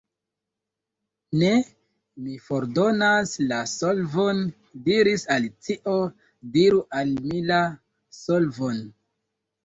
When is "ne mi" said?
1.39-2.37